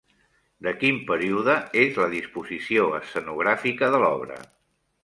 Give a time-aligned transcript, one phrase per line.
[0.67, 4.43] De quin període és la disposició escenogràfica de l'obra?